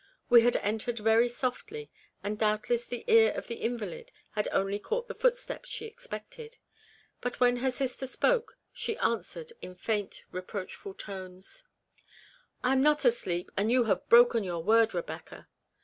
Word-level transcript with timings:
We 0.31 0.41
had 0.41 0.55
entered 0.55 0.97
very 0.97 1.27
softly, 1.27 1.91
and 2.23 2.39
doubtless 2.39 2.85
the 2.85 3.03
ear 3.05 3.33
of 3.33 3.45
the 3.45 3.57
invalid 3.57 4.11
had 4.31 4.47
only 4.51 4.79
caught 4.79 5.07
the 5.07 5.13
footstep 5.13 5.65
she 5.65 5.85
expected; 5.85 6.57
but 7.21 7.39
when 7.39 7.57
her 7.57 7.69
sister 7.69 8.07
spoke, 8.07 8.57
she 8.73 8.97
answered, 8.97 9.53
in 9.61 9.75
faint, 9.75 10.23
reproachful 10.31 10.95
tones' 10.95 11.65
REBECCAS 11.67 12.63
REMORSE. 12.63 12.63
209" 12.63 12.69
I 12.71 12.71
am 12.73 12.81
not 12.81 13.05
asleep; 13.05 13.51
and 13.55 13.71
you 13.71 13.83
have 13.83 14.09
broken 14.09 14.43
your 14.43 14.63
word, 14.63 14.95
Rebecca." 14.95 15.47